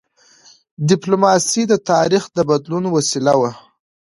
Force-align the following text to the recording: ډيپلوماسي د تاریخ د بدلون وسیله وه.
ډيپلوماسي 0.89 1.61
د 1.67 1.73
تاریخ 1.91 2.23
د 2.35 2.37
بدلون 2.49 2.85
وسیله 2.95 3.33
وه. 3.41 3.51